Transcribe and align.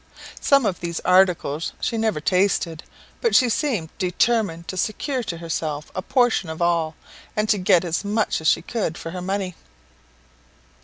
Some 0.39 0.65
of 0.65 0.79
these 0.79 0.99
articles 1.01 1.73
she 1.79 1.95
never 1.95 2.19
tasted; 2.19 2.81
but 3.21 3.35
she 3.35 3.49
seemed 3.49 3.89
determined 3.99 4.67
to 4.69 4.75
secure 4.75 5.21
to 5.21 5.37
herself 5.37 5.91
a 5.93 6.01
portion 6.01 6.49
of 6.49 6.59
all, 6.59 6.95
and 7.35 7.47
to 7.49 7.59
get 7.59 7.85
as 7.85 8.03
much 8.03 8.41
as 8.41 8.47
she 8.47 8.63
could 8.63 8.97
for 8.97 9.11
her 9.11 9.21
money. 9.21 9.53